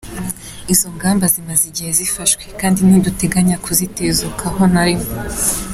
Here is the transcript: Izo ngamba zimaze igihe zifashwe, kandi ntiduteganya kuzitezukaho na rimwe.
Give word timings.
Izo 0.73 0.87
ngamba 0.95 1.25
zimaze 1.33 1.63
igihe 1.71 1.91
zifashwe, 1.99 2.43
kandi 2.59 2.79
ntiduteganya 2.87 3.55
kuzitezukaho 3.63 4.61
na 4.73 4.81
rimwe. 4.87 5.09